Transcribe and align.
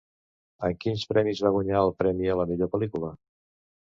En 0.67 0.71
quins 0.85 1.03
premis 1.11 1.41
va 1.47 1.51
guanyar 1.57 1.83
el 1.89 1.93
premi 2.01 2.31
a 2.35 2.39
la 2.39 2.45
millor 2.53 2.73
pel·lícula? 2.77 3.15